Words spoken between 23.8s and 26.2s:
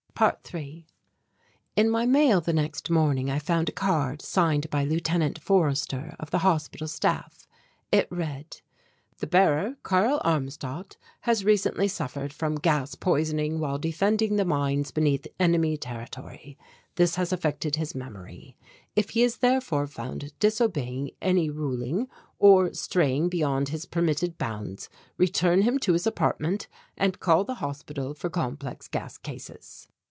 permitted bounds, return him to his